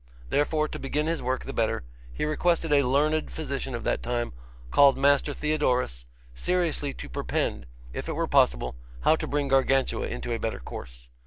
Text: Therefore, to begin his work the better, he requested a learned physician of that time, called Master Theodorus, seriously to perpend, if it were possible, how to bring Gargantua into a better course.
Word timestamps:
Therefore, 0.31 0.67
to 0.67 0.79
begin 0.79 1.05
his 1.05 1.21
work 1.21 1.45
the 1.45 1.53
better, 1.53 1.83
he 2.11 2.25
requested 2.25 2.73
a 2.73 2.81
learned 2.81 3.29
physician 3.29 3.75
of 3.75 3.83
that 3.83 4.01
time, 4.01 4.33
called 4.71 4.97
Master 4.97 5.31
Theodorus, 5.31 6.07
seriously 6.33 6.91
to 6.95 7.07
perpend, 7.07 7.67
if 7.93 8.09
it 8.09 8.13
were 8.13 8.25
possible, 8.25 8.73
how 9.01 9.15
to 9.15 9.27
bring 9.27 9.47
Gargantua 9.49 10.07
into 10.07 10.33
a 10.33 10.39
better 10.39 10.59
course. 10.59 11.07